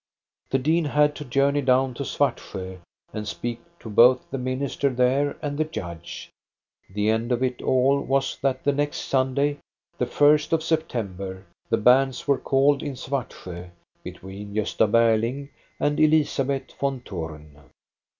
[0.49, 2.79] The dean had to journey down to Svartsjo
[3.13, 6.31] and speak to both the minister there and the judge.
[6.89, 9.59] The end of it all was that the next Sunday,
[9.99, 13.69] the first of September, the banns were called in Svartsjo
[14.03, 17.59] between Gosta Berling and Elizabeth von Thurn.